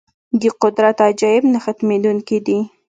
د 0.41 0.43
قدرت 0.61 0.97
عجایب 1.07 1.43
نه 1.53 1.59
ختمېدونکي 1.65 2.37
دي. 2.45 2.59